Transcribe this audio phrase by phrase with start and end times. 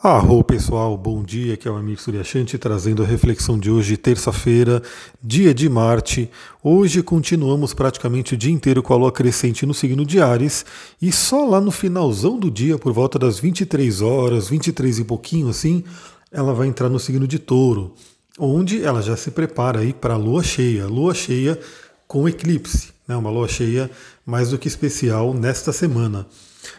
[0.00, 4.80] Arro pessoal, bom dia, aqui é o amigo Suryashanti trazendo a reflexão de hoje, terça-feira,
[5.20, 6.30] dia de Marte.
[6.62, 10.64] Hoje continuamos praticamente o dia inteiro com a lua crescente no signo de Ares
[11.02, 15.48] e só lá no finalzão do dia, por volta das 23 horas, 23 e pouquinho
[15.48, 15.82] assim,
[16.30, 17.92] ela vai entrar no signo de Touro,
[18.38, 21.58] onde ela já se prepara aí para a lua cheia, lua cheia
[22.06, 23.16] com eclipse, né?
[23.16, 23.90] uma lua cheia
[24.24, 26.24] mais do que especial nesta semana.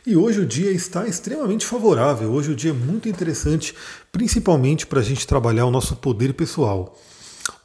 [0.06, 3.76] E hoje o dia está extremamente favorável, hoje o dia é muito interessante,
[4.12, 6.98] principalmente para a gente trabalhar o nosso poder pessoal.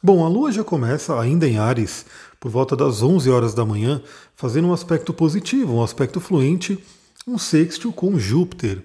[0.01, 2.05] Bom, a Lua já começa ainda em Ares,
[2.39, 4.01] por volta das 11 horas da manhã,
[4.35, 6.77] fazendo um aspecto positivo, um aspecto fluente,
[7.27, 8.83] um sextil com Júpiter.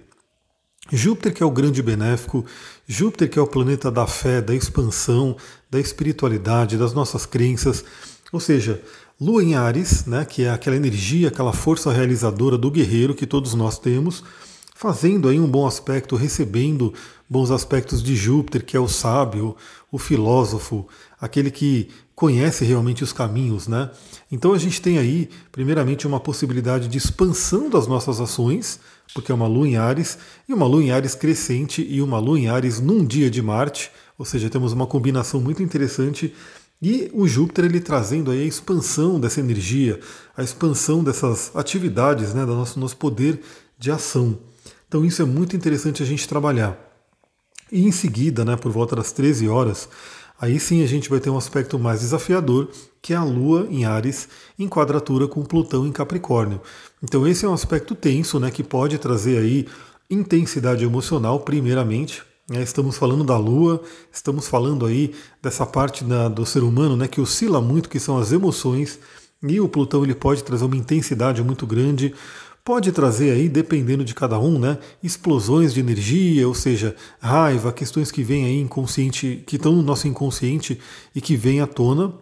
[0.91, 2.45] Júpiter que é o grande benéfico,
[2.87, 5.37] Júpiter que é o planeta da fé, da expansão,
[5.69, 7.85] da espiritualidade, das nossas crenças.
[8.31, 8.81] Ou seja,
[9.21, 13.53] Lua em Ares, né, que é aquela energia, aquela força realizadora do guerreiro que todos
[13.53, 14.23] nós temos,
[14.73, 16.91] fazendo aí um bom aspecto, recebendo
[17.29, 19.55] bons aspectos de Júpiter, que é o sábio,
[19.91, 20.87] o filósofo,
[21.19, 23.91] aquele que conhece realmente os caminhos, né?
[24.31, 28.79] Então a gente tem aí, primeiramente, uma possibilidade de expansão das nossas ações,
[29.13, 30.17] porque é uma lua em Ares,
[30.49, 33.91] e uma lua em Ares crescente e uma lua em Ares num dia de Marte,
[34.17, 36.33] ou seja, temos uma combinação muito interessante
[36.81, 39.99] e o Júpiter ele trazendo aí a expansão dessa energia,
[40.35, 43.39] a expansão dessas atividades, né, do nosso, nosso poder
[43.77, 44.37] de ação.
[44.87, 46.77] Então isso é muito interessante a gente trabalhar.
[47.71, 49.87] E em seguida, né, por volta das 13 horas,
[50.39, 52.69] aí sim a gente vai ter um aspecto mais desafiador,
[53.01, 56.61] que é a Lua em Ares, em quadratura com Plutão em Capricórnio.
[57.01, 59.67] Então esse é um aspecto tenso, né, que pode trazer aí
[60.09, 62.23] intensidade emocional, primeiramente,
[62.59, 67.21] estamos falando da Lua, estamos falando aí dessa parte da, do ser humano né, que
[67.21, 68.99] oscila muito, que são as emoções,
[69.43, 72.13] e o Plutão ele pode trazer uma intensidade muito grande,
[72.63, 78.11] pode trazer aí, dependendo de cada um, né, explosões de energia, ou seja, raiva, questões
[78.11, 80.79] que vêm aí inconsciente, que estão no nosso inconsciente
[81.15, 82.13] e que vêm à tona.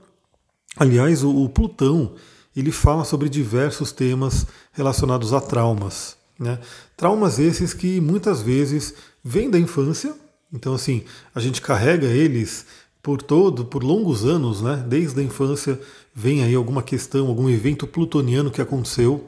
[0.77, 2.13] Aliás, o, o Plutão
[2.55, 6.17] ele fala sobre diversos temas relacionados a traumas.
[6.39, 6.57] Né?
[6.95, 8.93] Traumas esses que muitas vezes
[9.29, 10.15] vêm da infância,
[10.51, 11.03] então assim,
[11.35, 12.65] a gente carrega eles
[13.03, 14.83] por todo, por longos anos, né?
[14.87, 15.79] Desde a infância
[16.15, 19.23] vem aí alguma questão, algum evento plutoniano que aconteceu.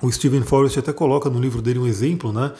[0.00, 2.52] O Stephen Forrest até coloca no livro dele um exemplo, né?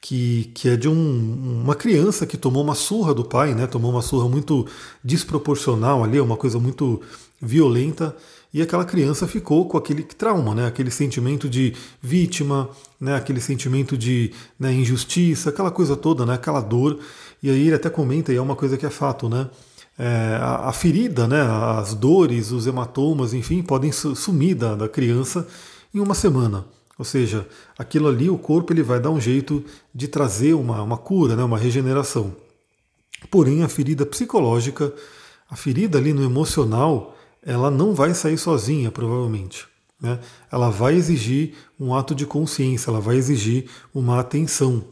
[0.00, 3.66] Que, que é de um, uma criança que tomou uma surra do pai, né?
[3.66, 4.66] Tomou uma surra muito
[5.04, 7.02] desproporcional ali, uma coisa muito
[7.38, 8.16] violenta
[8.52, 10.66] e aquela criança ficou com aquele trauma, né?
[10.66, 12.68] aquele sentimento de vítima,
[13.00, 13.14] né?
[13.14, 16.34] aquele sentimento de né, injustiça, aquela coisa toda, né?
[16.34, 16.98] aquela dor.
[17.40, 19.48] E aí ele até comenta, e é uma coisa que é fato, né?
[19.96, 21.40] É, a, a, ferida, né?
[21.42, 25.46] as dores, os hematomas, enfim, podem sumir da, da criança
[25.94, 26.64] em uma semana.
[26.98, 27.46] Ou seja,
[27.78, 31.44] aquilo ali, o corpo ele vai dar um jeito de trazer uma, uma cura, né?
[31.44, 32.34] uma regeneração.
[33.30, 34.92] Porém, a ferida psicológica,
[35.48, 39.66] a ferida ali no emocional, ela não vai sair sozinha, provavelmente.
[40.00, 40.18] Né?
[40.50, 44.84] Ela vai exigir um ato de consciência, ela vai exigir uma atenção.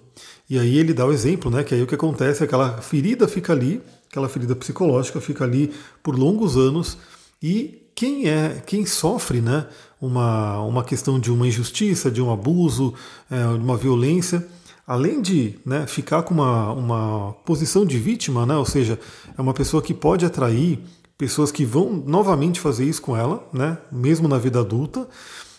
[0.49, 1.63] E aí ele dá o exemplo, né?
[1.63, 5.45] Que aí o que acontece é que aquela ferida fica ali, aquela ferida psicológica fica
[5.45, 5.73] ali
[6.03, 6.99] por longos anos
[7.43, 9.67] e quem é, quem sofre, né?
[10.01, 12.95] Uma, uma questão de uma injustiça, de um abuso,
[13.31, 14.47] é, de uma violência,
[14.87, 18.57] além de né, ficar com uma, uma posição de vítima, né?
[18.57, 18.99] Ou seja,
[19.37, 20.79] é uma pessoa que pode atrair
[21.19, 25.07] pessoas que vão novamente fazer isso com ela, né, mesmo na vida adulta,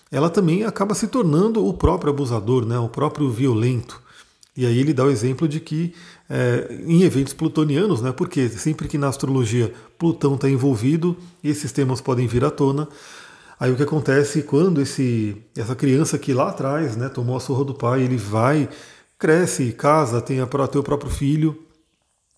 [0.10, 4.02] ela também acaba se tornando o próprio abusador, né, o próprio violento.
[4.56, 5.94] E aí ele dá o exemplo de que
[6.30, 12.00] é, em eventos plutonianos, né, porque sempre que na astrologia Plutão está envolvido, esses temas
[12.00, 12.88] podem vir à tona.
[13.60, 17.66] Aí o que acontece quando esse, essa criança que lá atrás né, tomou a surra
[17.66, 18.70] do pai, ele vai,
[19.18, 21.69] cresce, casa, tem, a, tem o próprio filho,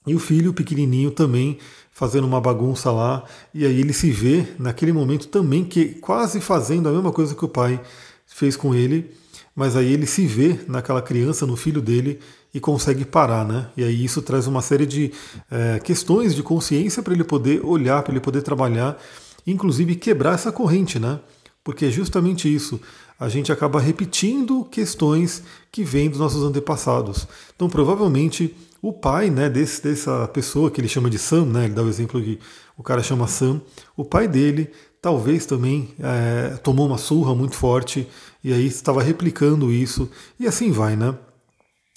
[0.06, 1.58] e o filho pequenininho também
[1.92, 3.24] fazendo uma bagunça lá,
[3.54, 7.46] e aí ele se vê naquele momento também que quase fazendo a mesma coisa que
[7.46, 7.80] o pai
[8.26, 9.12] fez com ele,
[9.56, 12.20] mas aí ele se vê naquela criança, no filho dele,
[12.54, 13.68] e consegue parar, né?
[13.78, 15.12] E aí isso traz uma série de
[15.50, 18.98] é, questões de consciência para ele poder olhar, para ele poder trabalhar,
[19.46, 21.20] inclusive quebrar essa corrente, né?
[21.64, 22.80] Porque é justamente isso.
[23.20, 27.28] A gente acaba repetindo questões que vêm dos nossos antepassados.
[27.56, 31.74] Então, provavelmente, o pai né, desse, dessa pessoa que ele chama de Sam, né, ele
[31.74, 32.40] dá o exemplo que
[32.78, 33.62] o cara chama Sam,
[33.96, 38.08] o pai dele talvez também é, tomou uma surra muito forte
[38.44, 41.16] e aí estava replicando isso e assim vai, né?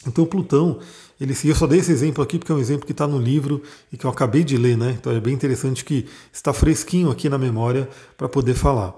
[0.06, 0.78] Então Plutão,
[1.18, 3.62] ele eu só dei esse exemplo aqui porque é um exemplo que está no livro
[3.92, 4.96] e que eu acabei de ler, né?
[4.98, 8.94] Então é bem interessante que está fresquinho aqui na memória para poder falar.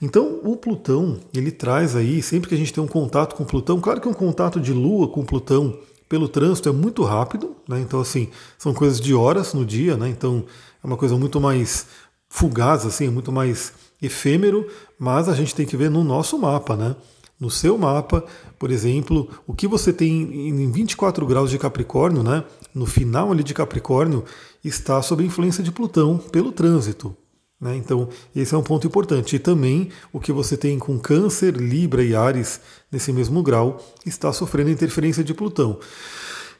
[0.00, 3.80] Então o Plutão ele traz aí sempre que a gente tem um contato com Plutão,
[3.80, 5.78] claro que um contato de Lua com Plutão
[6.12, 7.80] pelo trânsito é muito rápido, né?
[7.80, 8.28] Então, assim,
[8.58, 10.10] são coisas de horas no dia, né?
[10.10, 10.44] Então,
[10.84, 11.86] é uma coisa muito mais
[12.28, 13.72] fugaz, assim, é muito mais
[14.02, 14.68] efêmero,
[14.98, 16.94] mas a gente tem que ver no nosso mapa, né?
[17.40, 18.22] No seu mapa,
[18.58, 22.44] por exemplo, o que você tem em 24 graus de Capricórnio, né?
[22.74, 24.22] No final ali de Capricórnio,
[24.62, 27.16] está sob influência de Plutão pelo trânsito.
[27.62, 27.76] Né?
[27.76, 29.36] Então, esse é um ponto importante.
[29.36, 32.60] E também o que você tem com Câncer, Libra e Ares
[32.90, 35.78] nesse mesmo grau está sofrendo interferência de Plutão.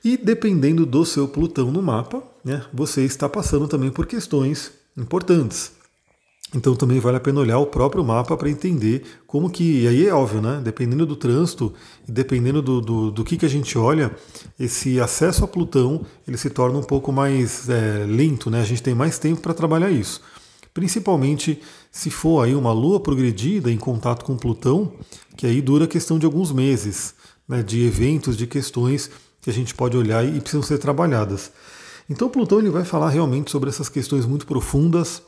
[0.05, 5.73] E dependendo do seu Plutão no mapa, né, você está passando também por questões importantes.
[6.55, 9.85] Então também vale a pena olhar o próprio mapa para entender como que.
[9.85, 10.61] E aí é óbvio, né?
[10.63, 11.73] Dependendo do trânsito
[12.07, 14.15] dependendo do, do, do, que, que a gente olha,
[14.61, 18.61] esse acesso a Plutão ele se torna um pouco mais é, lento, né?
[18.61, 20.21] A gente tem mais tempo para trabalhar isso
[20.75, 21.61] principalmente
[21.91, 24.93] se for aí uma lua progredida em contato com Plutão,
[25.37, 27.15] que aí dura questão de alguns meses,
[27.49, 29.11] né, de eventos, de questões
[29.41, 31.53] que a gente pode olhar e precisam ser trabalhadas.
[32.09, 35.23] Então Plutão ele vai falar realmente sobre essas questões muito profundas,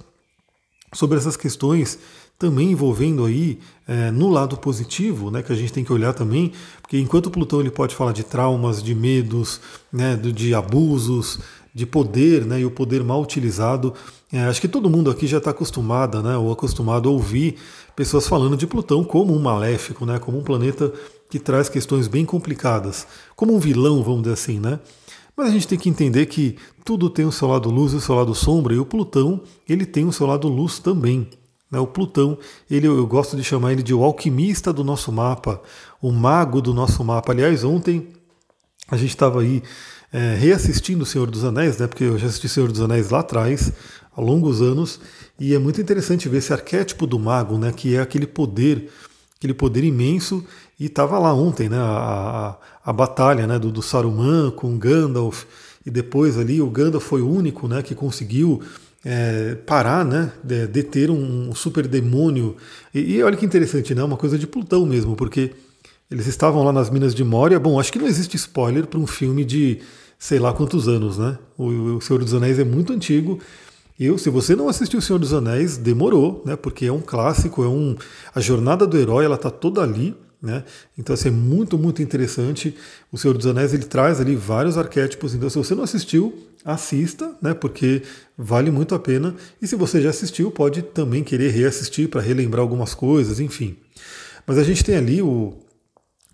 [0.93, 1.99] sobre essas questões
[2.39, 6.53] também envolvendo aí é, no lado positivo, né, que a gente tem que olhar também,
[6.81, 9.61] porque enquanto Plutão ele pode falar de traumas, de medos,
[9.93, 11.39] né, de abusos,
[11.75, 13.95] de poder, né, e o poder mal utilizado.
[14.35, 17.55] É, acho que todo mundo aqui já está acostumada, né, ou acostumado a ouvir
[17.95, 20.93] pessoas falando de Plutão como um maléfico, né, como um planeta
[21.31, 24.81] que traz questões bem complicadas, como um vilão, vamos dizer assim, né?
[25.37, 28.01] Mas a gente tem que entender que tudo tem o seu lado luz e o
[28.01, 31.29] seu lado sombra, e o Plutão ele tem o seu lado luz também.
[31.71, 31.79] Né?
[31.79, 32.37] O Plutão,
[32.69, 35.63] ele, eu gosto de chamar ele de o alquimista do nosso mapa,
[36.03, 37.31] o mago do nosso mapa.
[37.31, 38.09] Aliás, ontem
[38.91, 39.63] a gente estava aí
[40.13, 43.11] é, reassistindo O Senhor dos Anéis, né, porque eu já assisti O Senhor dos Anéis
[43.11, 43.73] lá atrás,
[44.17, 45.01] há longos anos,
[45.39, 48.91] e é muito interessante ver esse arquétipo do mago, né, que é aquele poder,
[49.37, 50.45] aquele poder imenso,
[50.79, 55.45] e estava lá ontem, né, a, a, a batalha né, do, do, Saruman com Gandalf,
[55.85, 58.61] e depois ali o Gandalf foi o único né, que conseguiu
[59.05, 62.57] é, parar, né, deter um, um super demônio.
[62.95, 65.53] E, e, olha que interessante, né, uma coisa de Plutão mesmo, porque
[66.11, 67.59] eles estavam lá nas Minas de Moria.
[67.59, 69.81] Bom, acho que não existe spoiler para um filme de
[70.19, 71.39] sei lá quantos anos, né?
[71.57, 73.39] O, o Senhor dos Anéis é muito antigo.
[73.99, 76.57] Eu, se você não assistiu O Senhor dos Anéis, demorou, né?
[76.57, 77.97] Porque é um clássico, é um
[78.35, 80.65] a jornada do herói, ela tá toda ali, né?
[80.99, 82.75] Então assim, é muito muito interessante.
[83.13, 85.35] O Senhor dos Anéis ele traz ali vários arquétipos.
[85.35, 87.55] Então se você não assistiu, assista, né?
[87.55, 88.03] Porque
[88.37, 89.35] vale muito a pena.
[89.63, 93.77] E se você já assistiu, pode também querer reassistir para relembrar algumas coisas, enfim.
[94.45, 95.55] Mas a gente tem ali o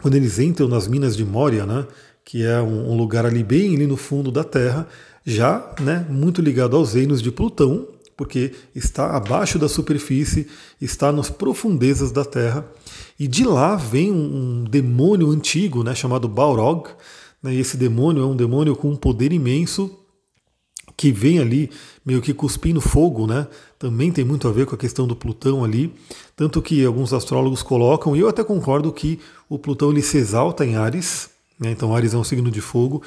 [0.01, 1.87] quando eles entram nas minas de Moria, né?
[2.25, 4.87] que é um, lugar ali bem ali no fundo da Terra,
[5.31, 7.87] já né, muito ligado aos reinos de Plutão,
[8.17, 10.47] porque está abaixo da superfície,
[10.81, 12.67] está nas profundezas da Terra,
[13.19, 16.91] e de lá vem um, demônio antigo né, chamado Balrog.
[17.43, 19.97] Né, e esse demônio é um demônio com um poder imenso
[20.97, 21.71] que vem ali
[22.05, 23.47] meio que cuspindo fogo, né?
[23.79, 25.95] Também tem muito a ver com a questão do Plutão ali,
[26.37, 29.19] tanto que alguns astrólogos colocam, e eu até concordo que
[29.49, 31.71] o Plutão ele se exalta em Ares, né?
[31.71, 33.03] Então Ares é um signo de fogo.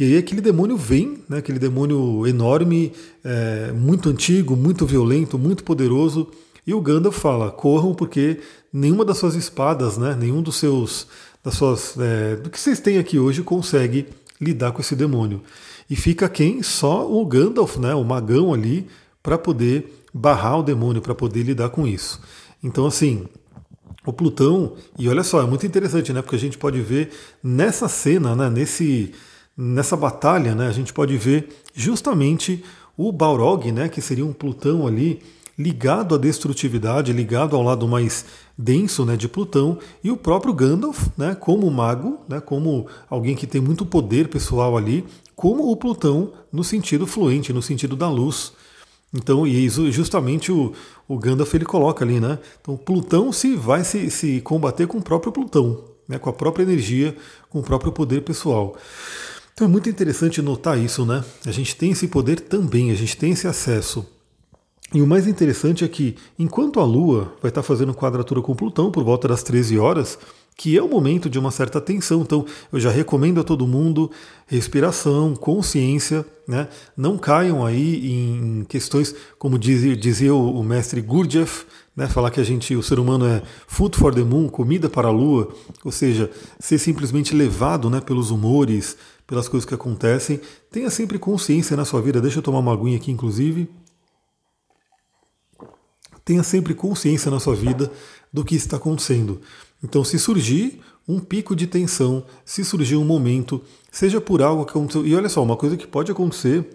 [0.00, 1.36] E aí aquele demônio vem, né?
[1.36, 2.90] aquele demônio enorme,
[3.22, 6.26] é, muito antigo, muito violento, muito poderoso.
[6.66, 8.40] E o Gandalf fala: corram porque
[8.72, 10.16] nenhuma das suas espadas, né?
[10.18, 11.06] nenhum dos seus,
[11.44, 14.06] das suas, é, do que vocês têm aqui hoje consegue
[14.40, 15.42] lidar com esse demônio.
[15.90, 16.62] E fica quem?
[16.62, 17.94] Só o Gandalf, né?
[17.94, 18.86] o magão ali,
[19.22, 22.22] para poder barrar o demônio, para poder lidar com isso.
[22.64, 23.26] Então, assim,
[24.06, 26.22] o Plutão, e olha só, é muito interessante, né?
[26.22, 27.10] Porque a gente pode ver
[27.42, 28.48] nessa cena, né?
[28.48, 29.12] Nesse,
[29.56, 30.68] nessa batalha, né?
[30.68, 32.64] A gente pode ver justamente
[32.96, 33.88] o Balrog, né?
[33.88, 35.20] Que seria um Plutão ali
[35.58, 38.24] ligado à destrutividade, ligado ao lado mais
[38.56, 39.16] denso, né?
[39.16, 41.34] De Plutão e o próprio Gandalf, né?
[41.34, 42.40] Como mago, né?
[42.40, 45.04] Como alguém que tem muito poder pessoal ali,
[45.36, 48.52] como o Plutão no sentido fluente, no sentido da luz.
[49.12, 50.72] Então, e justamente o,
[51.08, 52.38] o Gandalf ele coloca ali, né?
[52.60, 56.18] Então, Plutão se vai se, se combater com o próprio Plutão, né?
[56.18, 57.16] com a própria energia,
[57.48, 58.76] com o próprio poder pessoal.
[59.60, 61.22] Então é muito interessante notar isso, né?
[61.44, 64.06] A gente tem esse poder também, a gente tem esse acesso.
[64.94, 68.90] E o mais interessante é que, enquanto a Lua vai estar fazendo quadratura com Plutão
[68.90, 70.18] por volta das 13 horas,
[70.56, 72.22] que é o momento de uma certa tensão.
[72.22, 74.10] Então, eu já recomendo a todo mundo
[74.46, 76.66] respiração, consciência, né?
[76.96, 82.08] Não caiam aí em questões como dizia, dizia o, mestre Gurdjieff, né?
[82.08, 85.10] Falar que a gente, o ser humano é food for the moon, comida para a
[85.10, 85.48] lua,
[85.84, 88.96] ou seja, ser simplesmente levado, né, pelos humores,
[89.30, 90.40] pelas coisas que acontecem.
[90.72, 92.20] Tenha sempre consciência na sua vida.
[92.20, 93.70] Deixa eu tomar uma aguinha aqui, inclusive.
[96.24, 97.92] Tenha sempre consciência na sua vida
[98.32, 99.40] do que está acontecendo.
[99.84, 104.72] Então, se surgir um pico de tensão, se surgir um momento, seja por algo que
[104.72, 105.06] aconteceu.
[105.06, 106.68] E olha só, uma coisa que pode acontecer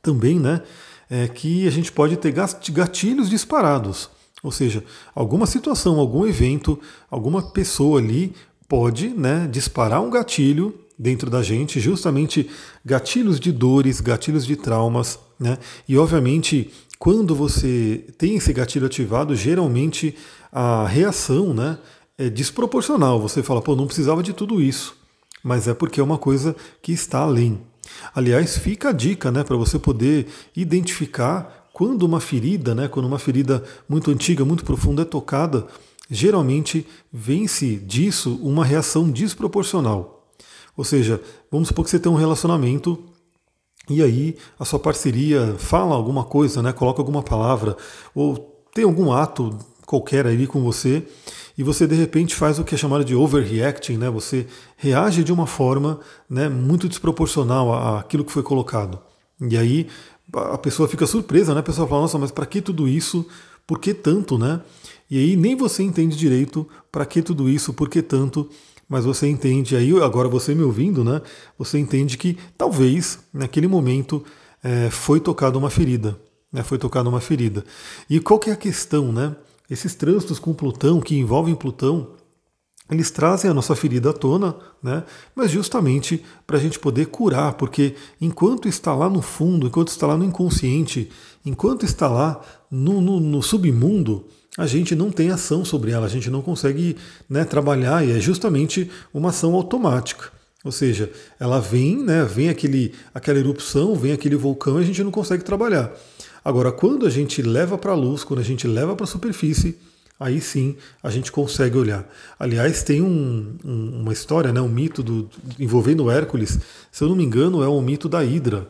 [0.00, 0.62] também, né?
[1.10, 4.08] É que a gente pode ter gatilhos disparados.
[4.42, 4.82] Ou seja,
[5.14, 8.34] alguma situação, algum evento, alguma pessoa ali
[8.66, 12.48] pode né, disparar um gatilho dentro da gente, justamente
[12.84, 15.58] gatilhos de dores, gatilhos de traumas, né?
[15.88, 20.14] E obviamente, quando você tem esse gatilho ativado, geralmente
[20.52, 21.78] a reação, né,
[22.16, 23.20] é desproporcional.
[23.20, 24.96] Você fala, pô, não precisava de tudo isso,
[25.42, 27.60] mas é porque é uma coisa que está além.
[28.14, 33.18] Aliás, fica a dica, né, para você poder identificar quando uma ferida, né, quando uma
[33.18, 35.66] ferida muito antiga, muito profunda é tocada,
[36.08, 40.13] geralmente vence disso uma reação desproporcional.
[40.76, 42.98] Ou seja, vamos supor que você tem um relacionamento
[43.88, 47.76] e aí a sua parceria fala alguma coisa, né, coloca alguma palavra
[48.14, 51.06] ou tem algum ato qualquer ali com você
[51.56, 54.10] e você de repente faz o que é chamado de overreacting, né?
[54.10, 58.98] Você reage de uma forma, né, muito desproporcional àquilo que foi colocado.
[59.40, 59.86] E aí
[60.32, 61.60] a pessoa fica surpresa, né?
[61.60, 63.24] A pessoa fala: "Nossa, mas para que tudo isso?
[63.66, 64.60] Por que tanto, né?"
[65.08, 68.48] E aí nem você entende direito para que tudo isso, por que tanto
[68.88, 71.22] mas você entende, aí agora você me ouvindo, né?
[71.58, 74.24] Você entende que talvez naquele momento
[74.62, 76.18] é, foi tocada uma ferida,
[76.52, 76.62] né?
[76.62, 77.64] Foi tocada uma ferida.
[78.08, 79.34] E qual que é a questão, né?
[79.68, 82.10] Esses trânsitos com Plutão, que envolvem Plutão,
[82.90, 85.04] eles trazem a nossa ferida à tona, né?
[85.34, 90.06] mas justamente para a gente poder curar, porque enquanto está lá no fundo, enquanto está
[90.06, 91.10] lá no inconsciente,
[91.46, 92.42] enquanto está lá
[92.74, 94.26] no, no, no submundo,
[94.58, 96.96] a gente não tem ação sobre ela, a gente não consegue
[97.30, 100.32] né, trabalhar e é justamente uma ação automática.
[100.64, 105.04] Ou seja, ela vem, né, vem aquele, aquela erupção, vem aquele vulcão e a gente
[105.04, 105.92] não consegue trabalhar.
[106.44, 109.78] Agora, quando a gente leva para a luz, quando a gente leva para a superfície,
[110.18, 112.08] aí sim a gente consegue olhar.
[112.38, 116.58] Aliás, tem um, um, uma história, né, um mito do, envolvendo Hércules,
[116.90, 118.68] se eu não me engano, é o mito da Hidra.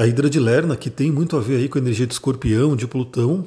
[0.00, 2.74] A Hidra de Lerna, que tem muito a ver aí com a energia de escorpião,
[2.74, 3.46] de Plutão,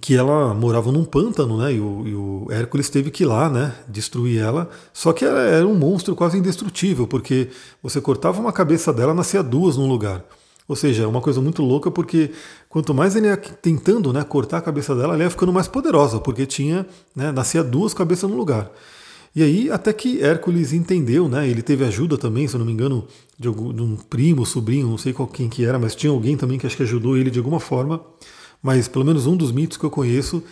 [0.00, 1.74] que ela morava num pântano, né?
[1.74, 3.74] E o, e o, Hércules teve que ir lá, né?
[3.88, 4.70] Destruir ela.
[4.92, 7.48] Só que ela era um monstro quase indestrutível, porque
[7.82, 10.24] você cortava uma cabeça dela, nascia duas num lugar.
[10.68, 12.30] Ou seja, é uma coisa muito louca, porque
[12.68, 16.20] quanto mais ele ia tentando né, cortar a cabeça dela, ela ia ficando mais poderosa,
[16.20, 16.86] porque tinha,
[17.16, 18.70] né, nascia duas cabeças no lugar.
[19.38, 21.48] E aí, até que Hércules entendeu, né?
[21.48, 23.06] Ele teve ajuda também, se eu não me engano,
[23.38, 26.36] de, algum, de um primo, sobrinho, não sei qual quem que era, mas tinha alguém
[26.36, 28.02] também que acho que ajudou ele de alguma forma
[28.62, 30.42] mas pelo menos um dos mitos que eu conheço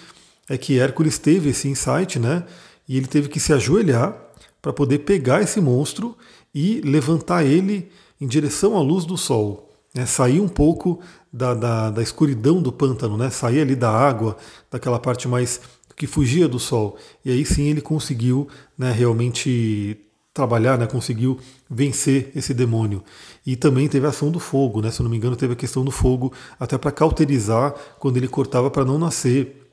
[0.48, 2.44] é que Hércules teve esse insight, né?
[2.88, 4.16] E ele teve que se ajoelhar
[4.62, 6.16] para poder pegar esse monstro
[6.54, 7.90] e levantar ele
[8.20, 9.72] em direção à luz do sol.
[9.92, 10.06] Né?
[10.06, 11.00] Sair um pouco
[11.32, 13.28] da, da, da escuridão do pântano, né?
[13.28, 14.36] sair ali da água,
[14.70, 15.60] daquela parte mais
[15.96, 16.98] que fugia do sol.
[17.24, 19.98] E aí sim ele conseguiu né, realmente
[20.32, 23.02] trabalhar, né, conseguiu vencer esse demônio.
[23.46, 25.56] E também teve a ação do fogo, né, se eu não me engano, teve a
[25.56, 29.66] questão do fogo até para cauterizar quando ele cortava para não nascer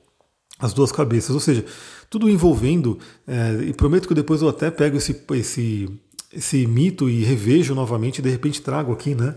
[0.58, 1.32] as duas cabeças.
[1.32, 1.66] Ou seja,
[2.10, 5.90] tudo envolvendo, é, e prometo que depois eu até pego esse, esse,
[6.32, 9.36] esse mito e revejo novamente, e de repente trago aqui, né?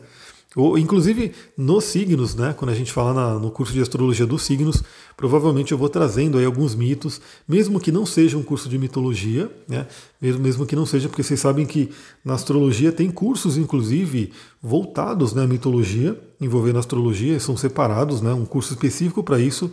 [0.56, 2.54] Ou, inclusive nos signos, né?
[2.56, 4.82] Quando a gente fala na, no curso de astrologia dos signos,
[5.14, 9.54] provavelmente eu vou trazendo aí alguns mitos, mesmo que não seja um curso de mitologia,
[9.68, 9.86] né?
[10.18, 11.90] Mesmo, mesmo que não seja, porque vocês sabem que
[12.24, 14.32] na astrologia tem cursos, inclusive,
[14.62, 18.32] voltados né, à mitologia, envolvendo astrologia, são separados, né?
[18.32, 19.70] Um curso específico para isso.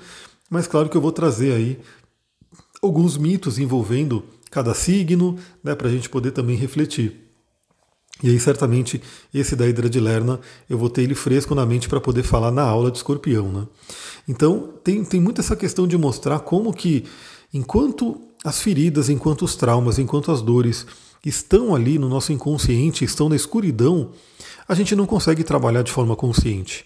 [0.50, 1.80] Mas claro que eu vou trazer aí
[2.82, 4.22] alguns mitos envolvendo
[4.52, 5.74] cada signo, né?
[5.76, 7.24] Para a gente poder também refletir.
[8.22, 9.02] E aí, certamente,
[9.34, 10.40] esse da Hidra de Lerna,
[10.70, 13.52] eu vou ter ele fresco na mente para poder falar na aula de escorpião.
[13.52, 13.68] Né?
[14.28, 17.06] Então, tem, tem muito essa questão de mostrar como que,
[17.54, 20.86] enquanto as feridas, enquanto os traumas, enquanto as dores
[21.26, 24.12] estão ali no nosso inconsciente, estão na escuridão,
[24.68, 26.86] a gente não consegue trabalhar de forma consciente.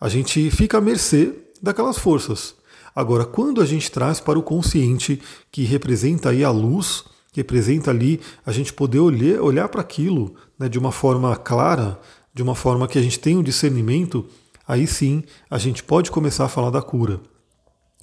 [0.00, 2.54] A gente fica à mercê daquelas forças.
[2.94, 8.20] Agora, quando a gente traz para o consciente, que representa aí a luz, representa ali
[8.44, 11.98] a gente poder olhar, olhar para aquilo né, de uma forma clara,
[12.32, 14.26] de uma forma que a gente tem um discernimento,
[14.66, 17.20] aí sim a gente pode começar a falar da cura.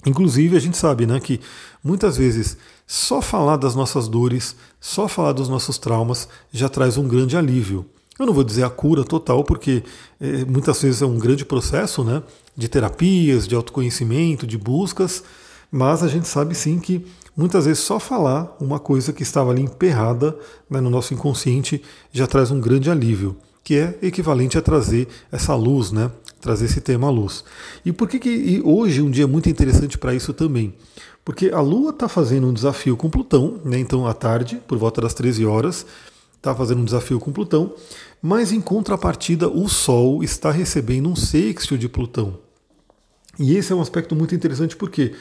[0.06, 1.40] Inclusive, a gente sabe né, que
[1.82, 2.56] muitas vezes
[2.86, 7.86] só falar das nossas dores, só falar dos nossos traumas já traz um grande alívio.
[8.18, 9.82] Eu não vou dizer a cura total, porque
[10.20, 12.22] é, muitas vezes é um grande processo né,
[12.56, 15.24] de terapias, de autoconhecimento, de buscas,
[15.70, 17.04] mas a gente sabe sim que
[17.36, 20.36] muitas vezes só falar uma coisa que estava ali emperrada
[20.68, 25.54] né, no nosso inconsciente já traz um grande alívio, que é equivalente a trazer essa
[25.54, 26.10] luz, né,
[26.40, 27.44] trazer esse tema à luz.
[27.84, 30.74] E por que, que e hoje um dia muito interessante para isso também?
[31.24, 33.78] Porque a Lua está fazendo um desafio com Plutão, né?
[33.78, 35.86] então à tarde, por volta das 13 horas,
[36.36, 37.72] está fazendo um desafio com Plutão,
[38.20, 42.38] mas em contrapartida o Sol está recebendo um sexto de Plutão.
[43.38, 45.14] E esse é um aspecto muito interessante porque,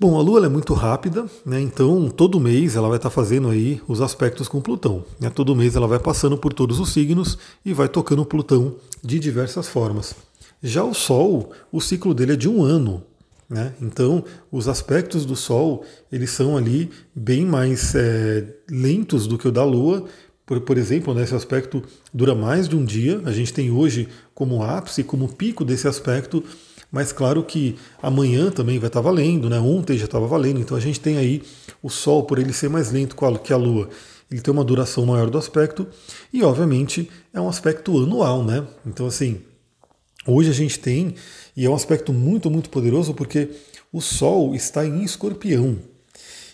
[0.00, 1.60] bom, a Lua é muito rápida, né?
[1.60, 5.04] então todo mês ela vai estar tá fazendo aí os aspectos com Plutão.
[5.20, 5.28] Né?
[5.28, 9.68] Todo mês ela vai passando por todos os signos e vai tocando Plutão de diversas
[9.68, 10.14] formas.
[10.62, 13.02] Já o Sol, o ciclo dele é de um ano,
[13.48, 13.74] né?
[13.80, 19.52] Então, os aspectos do Sol eles são ali bem mais é, lentos do que o
[19.52, 20.04] da Lua.
[20.46, 23.20] Por, por exemplo, né, esse aspecto dura mais de um dia.
[23.24, 26.44] A gente tem hoje como ápice, como pico desse aspecto,
[26.90, 29.58] mas claro que amanhã também vai estar valendo, né?
[29.58, 30.60] ontem já estava valendo.
[30.60, 31.42] Então a gente tem aí
[31.82, 33.88] o Sol, por ele ser mais lento que a Lua,
[34.30, 35.86] ele tem uma duração maior do aspecto
[36.32, 38.44] e, obviamente, é um aspecto anual.
[38.44, 38.66] Né?
[38.86, 39.40] Então, assim,
[40.26, 41.14] hoje a gente tem
[41.56, 43.50] e é um aspecto muito, muito poderoso porque
[43.92, 45.78] o Sol está em escorpião.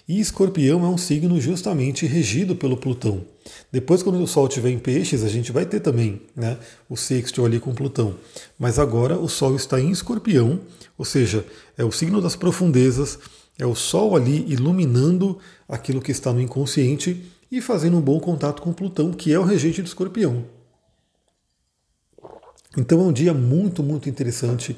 [0.08, 3.24] E escorpião é um signo justamente regido pelo Plutão.
[3.72, 6.58] Depois, quando o Sol estiver em peixes, a gente vai ter também né,
[6.88, 8.14] o sextil ali com Plutão.
[8.56, 10.60] Mas agora o Sol está em escorpião,
[10.96, 11.44] ou seja,
[11.76, 13.18] é o signo das profundezas,
[13.58, 18.62] é o Sol ali iluminando aquilo que está no inconsciente e fazendo um bom contato
[18.62, 20.44] com Plutão, que é o regente do escorpião.
[22.76, 24.76] Então é um dia muito, muito interessante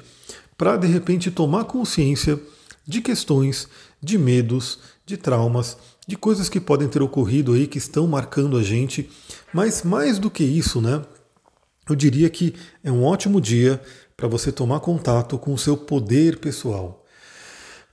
[0.56, 2.40] para de repente tomar consciência
[2.86, 3.68] de questões,
[4.02, 4.78] de medos,
[5.08, 9.08] de traumas, de coisas que podem ter ocorrido aí que estão marcando a gente.
[9.52, 11.02] Mas mais do que isso, né?
[11.88, 13.80] Eu diria que é um ótimo dia
[14.14, 17.06] para você tomar contato com o seu poder pessoal.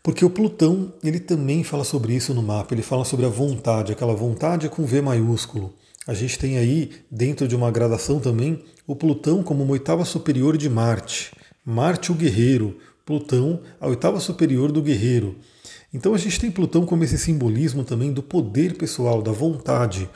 [0.04, 3.94] Porque o Plutão, ele também fala sobre isso no mapa, ele fala sobre a vontade,
[3.94, 5.74] aquela vontade com V maiúsculo.
[6.06, 10.58] A gente tem aí, dentro de uma gradação também, o Plutão como uma oitava superior
[10.58, 11.32] de Marte.
[11.66, 12.78] Marte, o guerreiro.
[13.06, 15.38] Plutão, a oitava superior do guerreiro.
[15.94, 20.10] Então a gente tem Plutão como esse simbolismo também do poder pessoal, da vontade,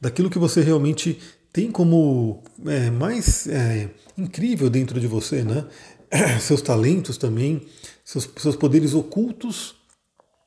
[0.00, 1.18] daquilo que você realmente
[1.52, 5.66] tem como é, mais é, incrível dentro de você, né?
[6.40, 7.66] Seus talentos também,
[8.04, 9.74] seus, seus poderes ocultos,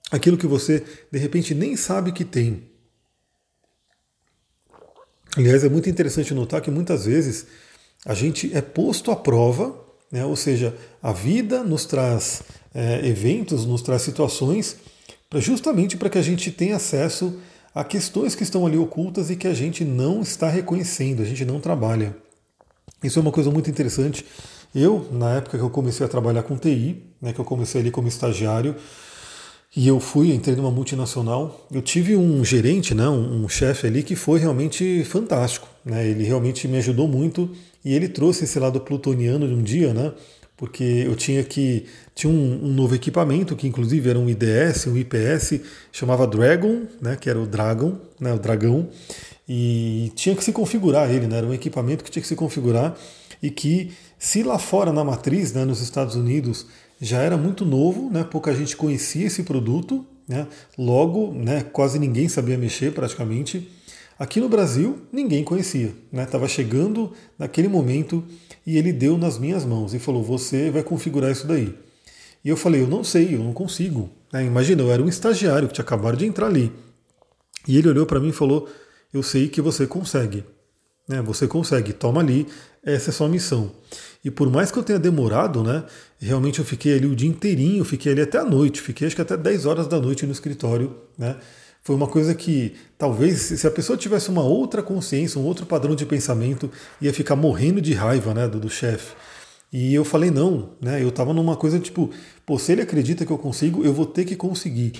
[0.09, 2.69] aquilo que você de repente nem sabe que tem.
[5.37, 7.45] Aliás, é muito interessante notar que muitas vezes
[8.05, 9.79] a gente é posto à prova,
[10.11, 10.25] né?
[10.25, 12.41] ou seja, a vida nos traz
[12.73, 14.77] é, eventos, nos traz situações,
[15.29, 17.39] pra, justamente para que a gente tenha acesso
[17.73, 21.45] a questões que estão ali ocultas e que a gente não está reconhecendo, a gente
[21.45, 22.15] não trabalha.
[23.03, 24.25] Isso é uma coisa muito interessante.
[24.73, 27.91] Eu, na época que eu comecei a trabalhar com TI, né, que eu comecei ali
[27.91, 28.75] como estagiário,
[29.75, 31.65] e eu fui, entrei numa multinacional.
[31.71, 35.67] Eu tive um gerente, né, um, um chefe ali que foi realmente fantástico.
[35.83, 37.49] Né, ele realmente me ajudou muito
[37.83, 40.11] e ele trouxe esse lado plutoniano de um dia, né,
[40.61, 44.95] porque eu tinha que tinha um, um, novo equipamento que inclusive era um IDS, um
[44.95, 45.59] IPS,
[45.91, 48.87] chamava Dragon, né, que era o Dragon, né, o dragão,
[49.49, 52.95] e tinha que se configurar ele, né, era um equipamento que tinha que se configurar
[53.41, 56.67] e que se lá fora na matriz, né, nos Estados Unidos,
[57.01, 58.23] já era muito novo, né?
[58.23, 60.45] pouca gente conhecia esse produto, né?
[60.77, 63.67] logo né, quase ninguém sabia mexer praticamente.
[64.19, 65.91] Aqui no Brasil, ninguém conhecia.
[66.13, 66.49] Estava né?
[66.49, 68.23] chegando naquele momento
[68.65, 71.75] e ele deu nas minhas mãos e falou: Você vai configurar isso daí.
[72.43, 74.09] E eu falei: Eu não sei, eu não consigo.
[74.31, 74.45] Né?
[74.45, 76.71] Imagina, eu era um estagiário que tinha acabado de entrar ali.
[77.67, 78.69] E ele olhou para mim e falou:
[79.13, 80.43] Eu sei que você consegue.
[81.07, 81.21] Né?
[81.21, 82.47] Você consegue, toma ali,
[82.83, 83.71] essa é a sua missão.
[84.23, 85.83] E por mais que eu tenha demorado, né,
[86.19, 89.21] realmente eu fiquei ali o dia inteirinho, fiquei ali até a noite, fiquei acho que
[89.21, 91.37] até 10 horas da noite no escritório, né?
[91.83, 95.95] Foi uma coisa que talvez se a pessoa tivesse uma outra consciência, um outro padrão
[95.95, 96.69] de pensamento,
[97.01, 99.15] ia ficar morrendo de raiva, né, do, do chefe.
[99.73, 101.01] E eu falei não, né?
[101.01, 102.09] Eu estava numa coisa tipo,
[102.45, 104.93] pô, se ele acredita que eu consigo, eu vou ter que conseguir,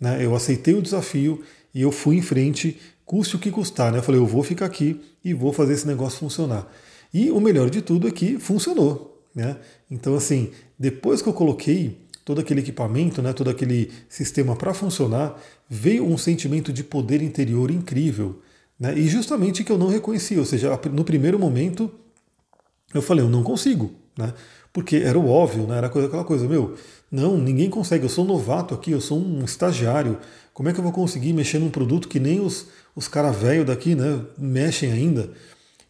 [0.00, 0.22] né?
[0.22, 3.98] Eu aceitei o desafio e eu fui em frente, custe o que custar, né?
[3.98, 6.66] Eu falei, eu vou ficar aqui e vou fazer esse negócio funcionar.
[7.14, 9.16] E o melhor de tudo é que funcionou.
[9.36, 9.54] Né?
[9.90, 15.40] Então, assim, depois que eu coloquei todo aquele equipamento, né, todo aquele sistema para funcionar,
[15.70, 18.42] veio um sentimento de poder interior incrível.
[18.80, 18.98] Né?
[18.98, 21.88] E justamente que eu não reconhecia, ou seja, no primeiro momento
[22.92, 24.34] eu falei, eu não consigo, né?
[24.72, 25.78] porque era o óbvio, né?
[25.78, 26.74] era aquela coisa, meu,
[27.12, 30.18] não, ninguém consegue, eu sou novato aqui, eu sou um estagiário,
[30.52, 33.66] como é que eu vou conseguir mexer num produto que nem os, os caras velhos
[33.66, 35.30] daqui né, mexem ainda?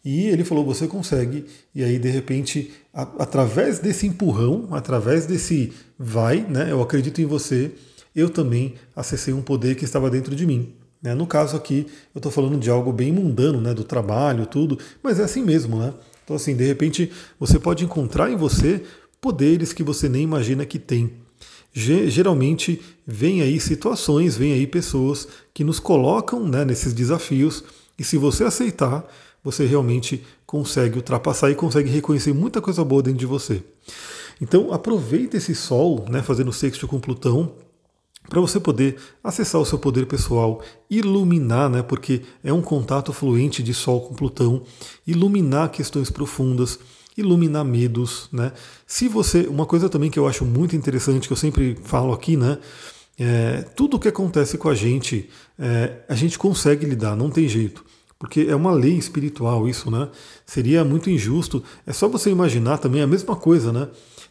[0.03, 1.45] E ele falou: você consegue.
[1.73, 7.25] E aí, de repente, a, através desse empurrão, através desse vai, né, eu acredito em
[7.25, 7.71] você,
[8.15, 10.73] eu também acessei um poder que estava dentro de mim.
[11.01, 11.13] Né?
[11.13, 15.19] No caso aqui, eu estou falando de algo bem mundano, né, do trabalho, tudo, mas
[15.19, 15.77] é assim mesmo.
[15.77, 15.93] Né?
[16.23, 18.83] Então, assim, de repente, você pode encontrar em você
[19.21, 21.11] poderes que você nem imagina que tem.
[21.73, 27.63] geralmente vem aí situações, vem aí pessoas que nos colocam né, nesses desafios
[27.99, 29.05] e se você aceitar,
[29.47, 33.63] você realmente consegue ultrapassar e consegue reconhecer muita coisa boa dentro de você.
[34.41, 37.53] Então aproveita esse Sol, né, fazendo sexto com Plutão,
[38.27, 43.63] para você poder acessar o seu poder pessoal, iluminar, né, porque é um contato fluente
[43.63, 44.63] de Sol com Plutão,
[45.07, 46.77] iluminar questões profundas,
[47.17, 48.51] iluminar medos, né?
[48.85, 52.35] Se você, uma coisa também que eu acho muito interessante que eu sempre falo aqui,
[52.35, 52.57] né,
[53.17, 57.47] é, tudo o que acontece com a gente, é, a gente consegue lidar, não tem
[57.47, 57.85] jeito
[58.19, 60.09] porque é uma lei espiritual isso, né?
[60.45, 61.63] Seria muito injusto.
[61.85, 63.87] É só você imaginar também a mesma coisa, né?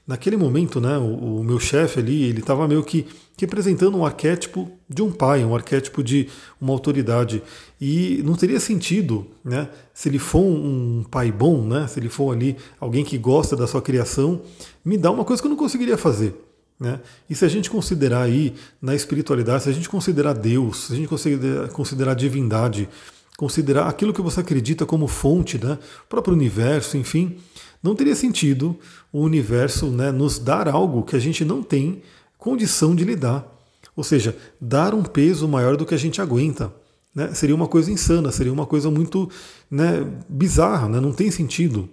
[0.06, 4.70] Naquele momento, né, o, o meu chefe ali, ele estava meio que representando um arquétipo
[4.88, 6.28] de um pai, um arquétipo de
[6.60, 7.42] uma autoridade.
[7.80, 12.32] E não teria sentido, né, se ele for um pai bom, né, se ele for
[12.32, 14.42] ali alguém que gosta da sua criação,
[14.84, 16.40] me dá uma coisa que eu não conseguiria fazer.
[16.78, 17.00] Né?
[17.28, 20.96] E se a gente considerar aí na espiritualidade, se a gente considerar Deus, se a
[20.96, 22.88] gente considerar, considerar divindade,
[23.36, 27.36] considerar aquilo que você acredita como fonte, né, o próprio universo, enfim,
[27.82, 28.76] não teria sentido
[29.12, 32.02] o universo né, nos dar algo que a gente não tem
[32.38, 33.46] condição de lidar.
[33.94, 36.72] Ou seja, dar um peso maior do que a gente aguenta.
[37.14, 37.32] Né?
[37.32, 39.30] Seria uma coisa insana, seria uma coisa muito
[39.70, 41.00] né, bizarra, né?
[41.00, 41.88] não tem sentido.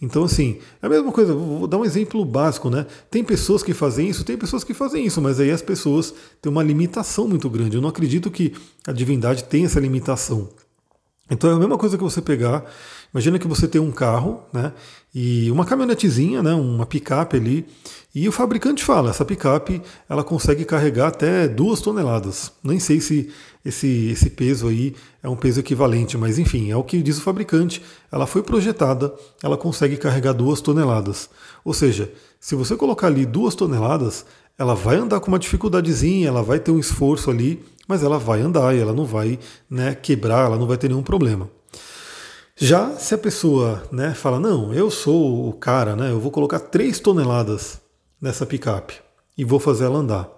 [0.00, 2.86] Então, assim, é a mesma coisa, vou dar um exemplo básico, né?
[3.10, 6.50] Tem pessoas que fazem isso, tem pessoas que fazem isso, mas aí as pessoas têm
[6.50, 7.76] uma limitação muito grande.
[7.76, 8.54] Eu não acredito que
[8.86, 10.48] a divindade tenha essa limitação.
[11.30, 12.64] Então é a mesma coisa que você pegar,
[13.12, 14.72] imagina que você tem um carro, né,
[15.12, 17.66] e uma caminhonetezinha, né, uma picape ali,
[18.14, 22.52] e o fabricante fala, essa picape ela consegue carregar até duas toneladas.
[22.62, 23.30] Nem sei se
[23.64, 27.22] esse, esse peso aí é um peso equivalente, mas enfim, é o que diz o
[27.22, 27.82] fabricante.
[28.10, 29.12] Ela foi projetada,
[29.42, 31.28] ela consegue carregar duas toneladas.
[31.64, 32.10] Ou seja,
[32.40, 34.24] se você colocar ali duas toneladas,
[34.58, 38.40] ela vai andar com uma dificuldadezinha, ela vai ter um esforço ali, mas ela vai
[38.40, 39.38] andar e ela não vai
[39.68, 41.50] né, quebrar, ela não vai ter nenhum problema.
[42.56, 46.58] Já se a pessoa né, fala, não, eu sou o cara, né, eu vou colocar
[46.58, 47.80] 3 toneladas
[48.20, 48.94] nessa picape
[49.36, 50.36] e vou fazer ela andar.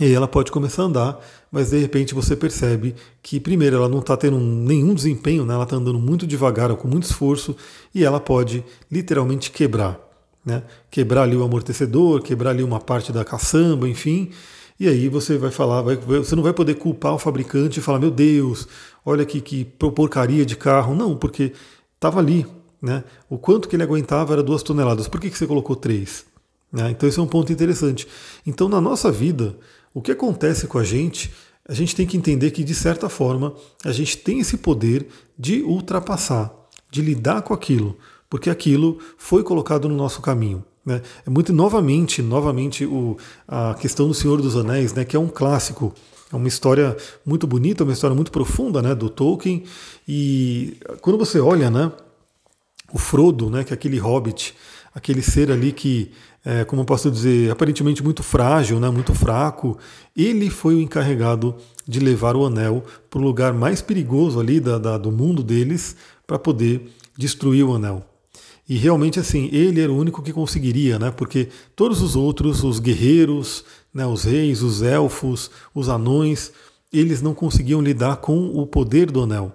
[0.00, 1.20] E ela pode começar a andar,
[1.50, 5.54] mas de repente você percebe que, primeiro, ela não está tendo nenhum desempenho, né?
[5.54, 7.56] ela está andando muito devagar com muito esforço,
[7.94, 10.03] e ela pode literalmente quebrar.
[10.44, 10.62] Né?
[10.90, 14.30] Quebrar ali o amortecedor, quebrar ali uma parte da caçamba, enfim,
[14.78, 18.00] e aí você vai falar, vai, você não vai poder culpar o fabricante e falar,
[18.00, 18.66] meu Deus,
[19.04, 20.94] olha que, que porcaria de carro.
[20.94, 21.52] Não, porque
[21.94, 22.46] estava ali.
[22.82, 23.04] Né?
[23.30, 25.08] O quanto que ele aguentava era duas toneladas.
[25.08, 26.26] Por que, que você colocou três?
[26.72, 26.90] Né?
[26.90, 28.06] Então esse é um ponto interessante.
[28.44, 29.56] Então na nossa vida,
[29.94, 31.32] o que acontece com a gente,
[31.66, 33.54] a gente tem que entender que de certa forma
[33.84, 35.06] a gente tem esse poder
[35.38, 36.52] de ultrapassar,
[36.90, 37.96] de lidar com aquilo,
[38.34, 40.64] porque aquilo foi colocado no nosso caminho.
[40.84, 41.00] Né?
[41.24, 43.16] É muito novamente, novamente o,
[43.46, 45.94] a questão do Senhor dos Anéis, né, que é um clássico,
[46.32, 49.62] é uma história muito bonita, uma história muito profunda, né, do Tolkien.
[50.08, 51.92] E quando você olha, né,
[52.92, 54.52] o Frodo, né, que é aquele hobbit,
[54.92, 56.10] aquele ser ali que,
[56.44, 59.78] é, como eu posso dizer, aparentemente muito frágil, né, muito fraco,
[60.16, 61.54] ele foi o encarregado
[61.86, 65.94] de levar o anel para o lugar mais perigoso ali da, da do mundo deles
[66.26, 68.04] para poder destruir o anel.
[68.68, 71.10] E realmente assim, ele era o único que conseguiria, né?
[71.10, 76.50] Porque todos os outros, os guerreiros, né, os reis, os elfos, os anões,
[76.92, 79.52] eles não conseguiam lidar com o poder do anel.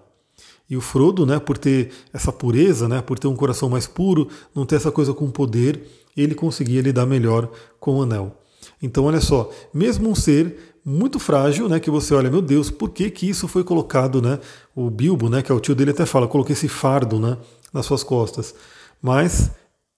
[0.69, 4.28] E o Frodo, né, por ter essa pureza, né, por ter um coração mais puro,
[4.54, 5.82] não ter essa coisa com poder,
[6.15, 8.36] ele conseguia lidar melhor com o anel.
[8.82, 12.91] Então, olha só, mesmo um ser muito frágil, né, que você olha, meu Deus, por
[12.91, 14.39] que que isso foi colocado, né?
[14.76, 17.38] O Bilbo, né, que é o tio dele até fala, coloquei esse fardo, né,
[17.74, 18.54] nas suas costas.
[19.01, 19.51] Mas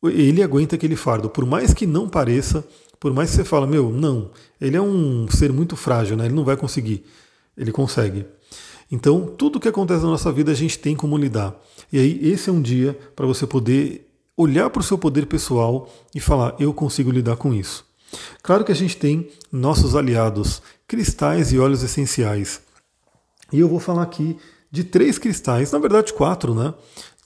[0.04, 2.66] ele aguenta aquele fardo, por mais que não pareça,
[3.00, 6.26] por mais que você fala, meu, não, ele é um ser muito frágil, né?
[6.26, 7.04] ele não vai conseguir.
[7.58, 8.26] Ele consegue.
[8.92, 11.60] Então, tudo que acontece na nossa vida a gente tem como lidar.
[11.92, 15.90] E aí, esse é um dia para você poder olhar para o seu poder pessoal
[16.14, 17.86] e falar: eu consigo lidar com isso.
[18.44, 22.62] Claro que a gente tem nossos aliados, cristais e óleos essenciais.
[23.52, 24.38] E eu vou falar aqui
[24.70, 26.74] de três cristais, na verdade quatro, né?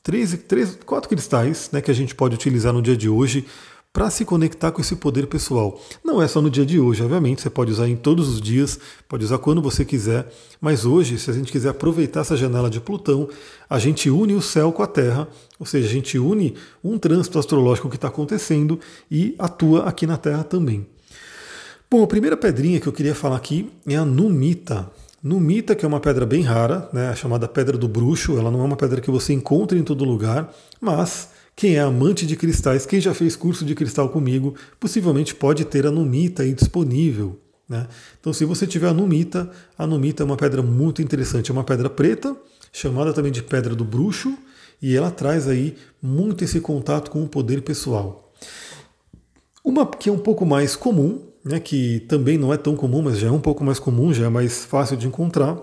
[0.05, 3.43] Três, três, quatro cristais né, que a gente pode utilizar no dia de hoje
[3.91, 5.81] para se conectar com esse poder pessoal.
[6.03, 8.77] Não é só no dia de hoje, obviamente, você pode usar em todos os dias,
[9.09, 12.79] pode usar quando você quiser, mas hoje, se a gente quiser aproveitar essa janela de
[12.79, 13.27] Plutão,
[13.67, 17.39] a gente une o céu com a Terra, ou seja, a gente une um trânsito
[17.39, 20.85] astrológico que está acontecendo e atua aqui na Terra também.
[21.89, 24.91] Bom, a primeira pedrinha que eu queria falar aqui é a Numita.
[25.25, 28.63] Numita, que é uma pedra bem rara, né, chamada pedra do bruxo, ela não é
[28.63, 32.99] uma pedra que você encontra em todo lugar, mas Quem é amante de cristais, quem
[32.99, 37.39] já fez curso de cristal comigo, possivelmente pode ter a numita aí disponível.
[37.67, 37.87] Né?
[38.19, 41.63] Então, se você tiver a numita, a numita é uma pedra muito interessante, é uma
[41.63, 42.35] pedra preta,
[42.73, 44.37] chamada também de pedra do bruxo,
[44.81, 48.33] e ela traz aí muito esse contato com o poder pessoal.
[49.63, 53.19] Uma que é um pouco mais comum, né, que também não é tão comum, mas
[53.19, 55.57] já é um pouco mais comum, já é mais fácil de encontrar,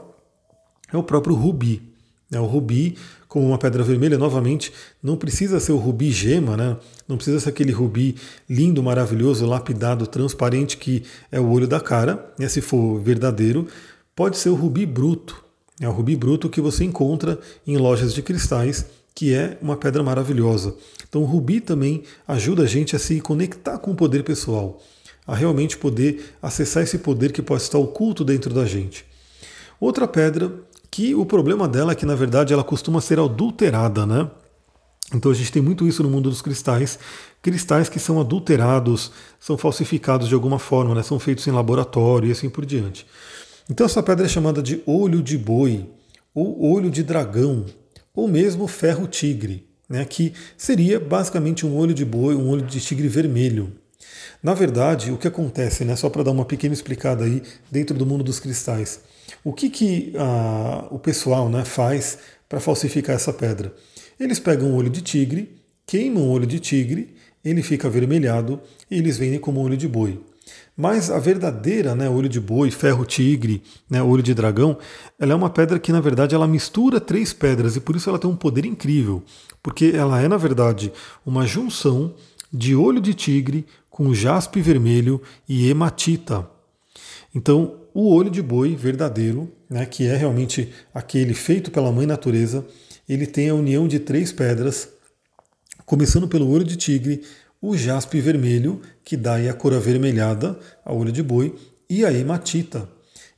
[0.93, 1.91] é o próprio rubi.
[2.31, 2.97] É, o rubi,
[3.29, 6.79] como uma pedra vermelha, novamente, não precisa ser o rubi gema, né?
[7.07, 8.17] não precisa ser aquele rubi
[8.49, 12.49] lindo, maravilhoso, lapidado, transparente, que é o olho da cara, né?
[12.49, 13.67] se for verdadeiro.
[14.17, 15.45] Pode ser o rubi bruto.
[15.79, 20.03] É o rubi bruto que você encontra em lojas de cristais, que é uma pedra
[20.03, 20.75] maravilhosa.
[21.07, 24.81] Então, o rubi também ajuda a gente a se conectar com o poder pessoal,
[25.27, 29.05] a realmente poder acessar esse poder que pode estar oculto dentro da gente.
[29.81, 30.53] Outra pedra
[30.91, 34.31] que o problema dela é que, na verdade, ela costuma ser adulterada, né?
[35.15, 36.99] Então a gente tem muito isso no mundo dos cristais.
[37.41, 41.03] Cristais que são adulterados, são falsificados de alguma forma, né?
[41.03, 43.07] são feitos em laboratório e assim por diante.
[43.71, 45.87] Então essa pedra é chamada de olho de boi,
[46.35, 47.67] ou olho de dragão,
[48.15, 50.05] ou mesmo ferro tigre, né?
[50.05, 53.73] que seria basicamente um olho de boi, um olho de tigre vermelho.
[54.43, 55.95] Na verdade, o que acontece, né?
[55.95, 59.01] só para dar uma pequena explicada aí dentro do mundo dos cristais,
[59.45, 63.73] o que, que a, o pessoal né, faz para falsificar essa pedra?
[64.19, 68.99] Eles pegam o olho de tigre, queimam o olho de tigre, ele fica avermelhado e
[68.99, 70.21] eles vendem como olho de boi.
[70.77, 74.79] Mas a verdadeira, né, olho de boi, ferro tigre, né, olho de dragão,
[75.19, 78.19] ela é uma pedra que na verdade ela mistura três pedras e por isso ela
[78.19, 79.23] tem um poder incrível,
[79.63, 80.93] porque ela é na verdade
[81.25, 82.15] uma junção
[82.53, 86.49] de olho de tigre com jaspe vermelho e hematita.
[87.35, 92.67] Então, o olho de boi verdadeiro, né, que é realmente aquele feito pela mãe natureza,
[93.07, 94.89] ele tem a união de três pedras,
[95.85, 97.23] começando pelo olho de tigre,
[97.61, 101.55] o jaspe vermelho, que dá a cor avermelhada ao olho de boi,
[101.89, 102.89] e a hematita.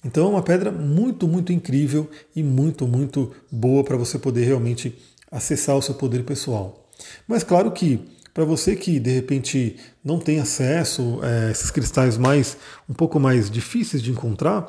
[0.04, 4.96] Então é uma pedra muito, muito incrível e muito, muito boa para você poder realmente
[5.30, 6.88] acessar o seu poder pessoal.
[7.26, 8.00] Mas claro que
[8.34, 12.56] para você que de repente não tem acesso a esses cristais mais
[12.88, 14.68] um pouco mais difíceis de encontrar,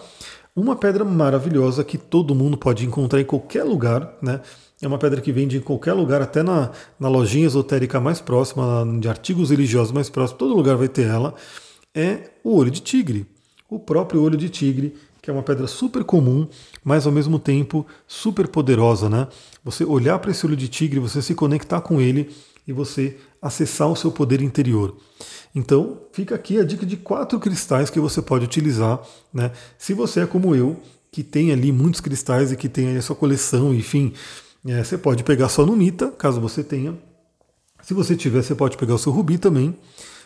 [0.56, 4.40] uma pedra maravilhosa que todo mundo pode encontrar em qualquer lugar, né?
[4.82, 8.86] É uma pedra que vende em qualquer lugar, até na, na lojinha esotérica mais próxima,
[9.00, 11.34] de artigos religiosos mais próximos, todo lugar vai ter ela.
[11.94, 13.26] É o olho de tigre.
[13.70, 16.48] O próprio olho de tigre, que é uma pedra super comum,
[16.84, 19.28] mas ao mesmo tempo super poderosa, né?
[19.64, 22.30] Você olhar para esse olho de tigre, você se conectar com ele
[22.68, 24.98] e você acessar o seu poder interior.
[25.54, 29.00] Então, fica aqui a dica de quatro cristais que você pode utilizar.
[29.32, 29.52] Né?
[29.78, 30.82] Se você é como eu,
[31.12, 34.14] que tem ali muitos cristais e que tem a sua coleção, enfim,
[34.66, 36.98] é, você pode pegar só numita, caso você tenha.
[37.84, 39.78] Se você tiver, você pode pegar o seu rubi também.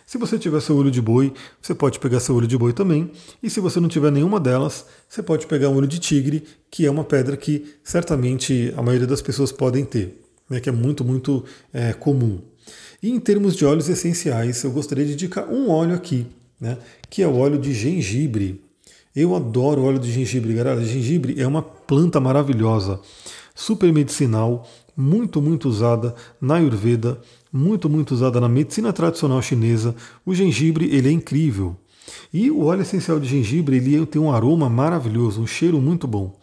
[0.07, 3.11] Se você tiver seu olho de boi, você pode pegar seu olho de boi também.
[3.43, 6.85] E se você não tiver nenhuma delas, você pode pegar um olho de tigre, que
[6.85, 11.05] é uma pedra que certamente a maioria das pessoas podem ter né, que é muito,
[11.05, 12.41] muito é, comum.
[13.01, 16.27] E em termos de óleos essenciais, eu gostaria de indicar um óleo aqui,
[16.59, 16.77] né,
[17.09, 18.61] que é o óleo de gengibre.
[19.15, 20.83] Eu adoro óleo de gengibre, galera.
[20.83, 22.99] Gengibre é uma planta maravilhosa,
[23.55, 27.19] super medicinal, muito, muito usada na Ayurveda,
[27.51, 29.95] muito, muito usada na medicina tradicional chinesa.
[30.25, 31.75] O gengibre, ele é incrível.
[32.33, 36.37] E o óleo essencial de gengibre, ele tem um aroma maravilhoso, um cheiro muito bom.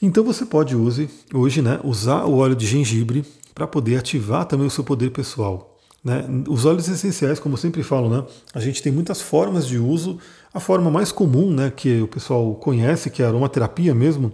[0.00, 4.70] Então você pode hoje né, usar o óleo de gengibre para poder ativar também o
[4.70, 5.78] seu poder pessoal.
[6.04, 6.24] Né?
[6.48, 10.18] Os óleos essenciais, como eu sempre falo, né, a gente tem muitas formas de uso.
[10.52, 14.32] A forma mais comum né, que o pessoal conhece, que é a aromaterapia mesmo,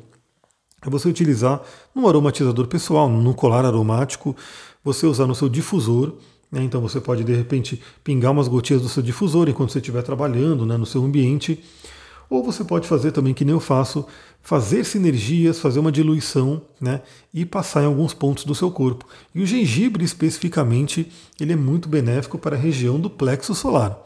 [0.84, 1.62] é você utilizar
[1.94, 4.36] no aromatizador pessoal, no colar aromático,
[4.84, 6.14] você usar no seu difusor.
[6.50, 10.02] Né, então você pode de repente pingar umas gotinhas do seu difusor enquanto você estiver
[10.02, 11.62] trabalhando né, no seu ambiente.
[12.32, 14.06] Ou você pode fazer também, que nem eu faço,
[14.40, 19.06] fazer sinergias, fazer uma diluição né, e passar em alguns pontos do seu corpo.
[19.34, 23.98] E o gengibre, especificamente, ele é muito benéfico para a região do plexo solar.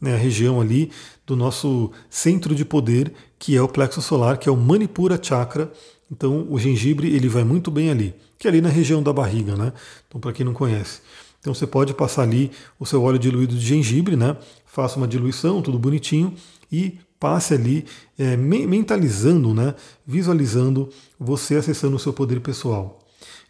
[0.00, 0.90] Né, a região ali
[1.26, 5.70] do nosso centro de poder, que é o plexo solar, que é o Manipura Chakra.
[6.10, 9.56] Então, o gengibre ele vai muito bem ali, que é ali na região da barriga,
[9.56, 9.74] né?
[10.08, 11.02] Então, para quem não conhece.
[11.38, 14.38] Então, você pode passar ali o seu óleo diluído de gengibre, né?
[14.64, 16.32] Faça uma diluição, tudo bonitinho,
[16.72, 17.84] e passe ali
[18.18, 19.74] é, mentalizando, né,
[20.06, 23.00] visualizando você acessando o seu poder pessoal.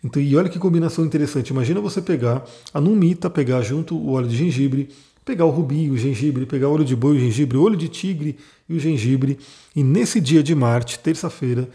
[0.02, 1.48] Então, e olha que combinação interessante.
[1.48, 4.90] Imagina você pegar a numita, pegar junto o óleo de gengibre,
[5.24, 7.88] pegar o rubi, o gengibre, pegar o olho de boi, o gengibre, o olho de
[7.88, 8.36] tigre
[8.68, 9.38] e o gengibre.
[9.74, 11.68] E nesse dia de Marte, terça-feira,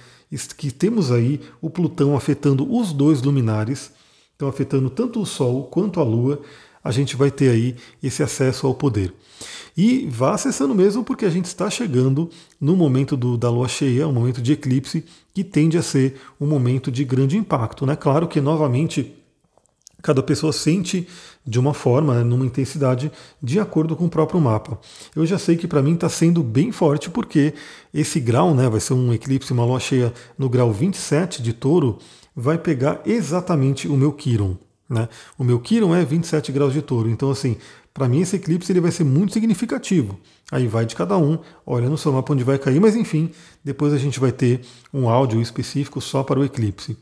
[0.55, 3.91] que temos aí o Plutão afetando os dois luminares,
[4.35, 6.41] então afetando tanto o Sol quanto a Lua,
[6.83, 9.13] a gente vai ter aí esse acesso ao poder.
[9.77, 14.07] E vá acessando mesmo, porque a gente está chegando no momento do, da lua cheia,
[14.07, 17.85] um momento de eclipse, que tende a ser um momento de grande impacto.
[17.85, 17.95] Né?
[17.95, 19.15] Claro que, novamente,
[20.01, 21.07] cada pessoa sente
[21.45, 23.11] de uma forma, né, numa intensidade,
[23.41, 24.79] de acordo com o próprio mapa.
[25.15, 27.53] Eu já sei que para mim está sendo bem forte, porque
[27.93, 31.97] esse grau, né, vai ser um eclipse, uma lua cheia no grau 27 de touro,
[32.35, 34.57] vai pegar exatamente o meu Quiron.
[34.89, 35.07] Né?
[35.37, 37.09] O meu Quiron é 27 graus de touro.
[37.09, 37.57] Então, assim,
[37.93, 40.19] para mim esse eclipse ele vai ser muito significativo.
[40.51, 43.29] Aí vai de cada um, olha no seu mapa onde vai cair, mas enfim,
[43.63, 46.97] depois a gente vai ter um áudio específico só para o eclipse.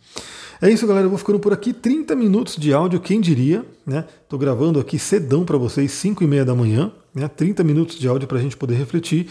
[0.62, 1.06] É isso, galera.
[1.06, 1.71] Eu vou ficando por aqui.
[1.71, 4.06] 30 minutos de áudio, quem diria, né?
[4.34, 7.28] Gravando aqui cedão para vocês, 5 e meia da manhã, né?
[7.28, 9.28] 30 minutos de áudio para a gente poder refletir.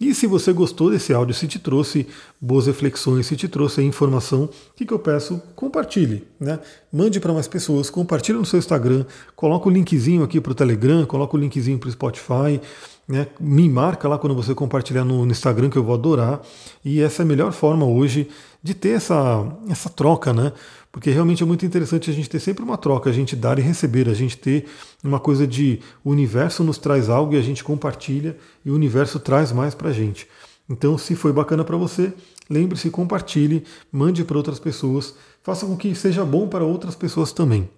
[0.00, 2.06] E se você gostou desse áudio, se te trouxe
[2.40, 5.42] boas reflexões, se te trouxe informação, o que, que eu peço?
[5.54, 6.58] Compartilhe, né?
[6.90, 9.04] Mande para mais pessoas, compartilhe no seu Instagram,
[9.36, 12.58] coloca o linkzinho aqui para o Telegram, coloca o linkzinho para o Spotify,
[13.06, 13.26] né?
[13.38, 16.40] Me marca lá quando você compartilhar no, no, Instagram, que eu vou adorar.
[16.82, 18.26] E essa é a melhor forma hoje
[18.62, 20.52] de ter essa, essa troca, né?
[20.92, 23.62] Porque realmente é muito interessante a gente ter sempre uma troca, a gente dar e
[23.62, 24.66] receber, a gente ter
[25.04, 29.20] uma coisa de o universo nos traz algo e a gente compartilha e o universo
[29.20, 30.26] traz mais para a gente.
[30.68, 32.12] Então, se foi bacana para você,
[32.48, 37.68] lembre-se, compartilhe, mande para outras pessoas, faça com que seja bom para outras pessoas também.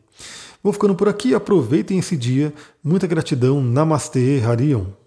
[0.62, 2.53] Vou ficando por aqui, aproveitem esse dia.
[2.85, 3.61] Muita gratidão.
[3.62, 5.01] Namastê, Harion.